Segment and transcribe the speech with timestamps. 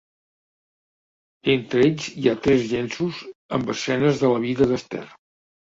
[1.57, 3.23] Entre ells hi ha tres llenços
[3.61, 5.07] amb escenes de la vida d'Ester.